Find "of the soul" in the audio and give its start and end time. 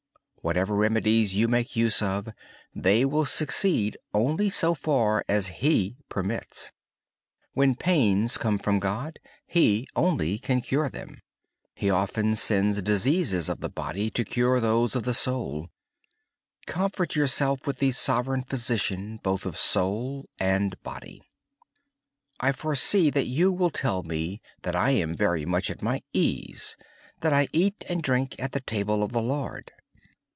14.97-15.69